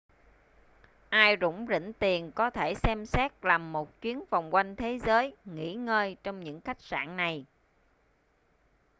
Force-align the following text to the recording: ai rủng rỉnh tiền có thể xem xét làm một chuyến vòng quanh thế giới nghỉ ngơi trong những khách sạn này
ai 1.09 1.37
rủng 1.41 1.65
rỉnh 1.69 1.93
tiền 1.99 2.31
có 2.31 2.49
thể 2.49 2.73
xem 2.75 3.05
xét 3.05 3.31
làm 3.41 3.71
một 3.71 4.01
chuyến 4.01 4.23
vòng 4.29 4.53
quanh 4.55 4.75
thế 4.75 4.99
giới 4.99 5.35
nghỉ 5.45 5.73
ngơi 5.75 6.17
trong 6.23 6.39
những 6.39 6.61
khách 6.61 6.81
sạn 6.81 7.15
này 7.15 7.45